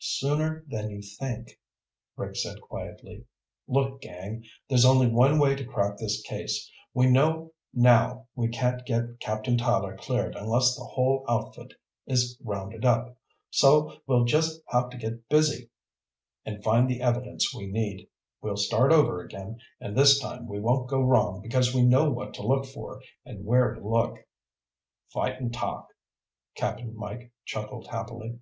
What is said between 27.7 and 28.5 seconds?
happily.